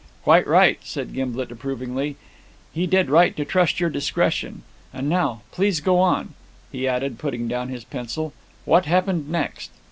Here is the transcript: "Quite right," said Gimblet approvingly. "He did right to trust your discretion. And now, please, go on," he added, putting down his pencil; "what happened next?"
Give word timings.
"Quite 0.23 0.47
right," 0.47 0.79
said 0.83 1.13
Gimblet 1.13 1.51
approvingly. 1.51 2.15
"He 2.73 2.87
did 2.87 3.11
right 3.11 3.37
to 3.37 3.45
trust 3.45 3.79
your 3.79 3.91
discretion. 3.91 4.63
And 4.91 5.07
now, 5.07 5.43
please, 5.51 5.79
go 5.79 5.99
on," 5.99 6.33
he 6.71 6.87
added, 6.87 7.19
putting 7.19 7.47
down 7.47 7.69
his 7.69 7.83
pencil; 7.83 8.33
"what 8.65 8.85
happened 8.85 9.29
next?" 9.29 9.69